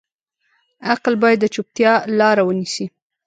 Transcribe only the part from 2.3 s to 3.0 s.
ونیسي.